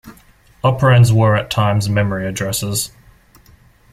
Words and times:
Operands 0.63 1.13
were 1.13 1.35
at 1.35 1.51
times 1.51 1.87
memory 1.87 2.25
addresses. 2.27 2.91